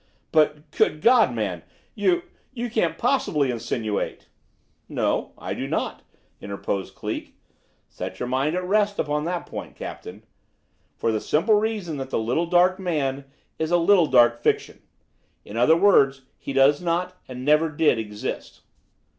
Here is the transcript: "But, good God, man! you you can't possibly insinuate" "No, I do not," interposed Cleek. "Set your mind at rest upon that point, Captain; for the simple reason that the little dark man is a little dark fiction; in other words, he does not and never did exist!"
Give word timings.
"But, 0.31 0.71
good 0.71 0.99
God, 0.99 1.31
man! 1.31 1.61
you 1.93 2.23
you 2.53 2.71
can't 2.71 2.97
possibly 2.97 3.51
insinuate" 3.51 4.27
"No, 4.99 5.33
I 5.37 5.53
do 5.53 5.67
not," 5.67 6.01
interposed 6.41 6.95
Cleek. 6.95 7.35
"Set 7.87 8.19
your 8.19 8.25
mind 8.27 8.55
at 8.55 8.63
rest 8.63 8.97
upon 8.97 9.25
that 9.25 9.45
point, 9.45 9.75
Captain; 9.75 10.23
for 10.97 11.11
the 11.11 11.21
simple 11.21 11.53
reason 11.53 11.97
that 11.97 12.09
the 12.09 12.17
little 12.17 12.47
dark 12.47 12.79
man 12.79 13.25
is 13.59 13.69
a 13.69 13.77
little 13.77 14.07
dark 14.07 14.41
fiction; 14.41 14.81
in 15.45 15.55
other 15.55 15.77
words, 15.77 16.23
he 16.39 16.51
does 16.51 16.81
not 16.81 17.15
and 17.27 17.45
never 17.45 17.69
did 17.69 17.99
exist!" 17.99 18.61